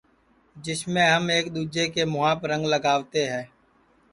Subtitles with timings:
[0.63, 3.43] جسمیں ہم ایک دؔوجے کے مُہاپ رنگ لگاوتے ہے